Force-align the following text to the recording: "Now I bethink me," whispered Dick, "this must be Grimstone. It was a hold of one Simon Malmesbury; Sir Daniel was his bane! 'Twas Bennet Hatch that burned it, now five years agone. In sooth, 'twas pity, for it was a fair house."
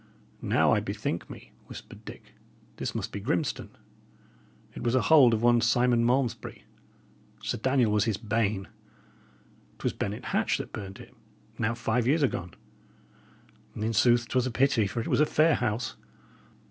"Now 0.41 0.71
I 0.73 0.79
bethink 0.79 1.29
me," 1.29 1.51
whispered 1.67 2.05
Dick, 2.05 2.33
"this 2.77 2.95
must 2.95 3.11
be 3.11 3.19
Grimstone. 3.19 3.77
It 4.73 4.81
was 4.81 4.95
a 4.95 5.01
hold 5.01 5.31
of 5.31 5.43
one 5.43 5.61
Simon 5.61 6.03
Malmesbury; 6.03 6.63
Sir 7.43 7.59
Daniel 7.59 7.91
was 7.91 8.05
his 8.05 8.17
bane! 8.17 8.67
'Twas 9.77 9.93
Bennet 9.93 10.25
Hatch 10.25 10.57
that 10.57 10.73
burned 10.73 10.97
it, 10.99 11.13
now 11.59 11.75
five 11.75 12.07
years 12.07 12.23
agone. 12.23 12.55
In 13.75 13.93
sooth, 13.93 14.27
'twas 14.27 14.49
pity, 14.49 14.87
for 14.87 15.01
it 15.01 15.07
was 15.07 15.19
a 15.19 15.25
fair 15.27 15.53
house." 15.53 15.95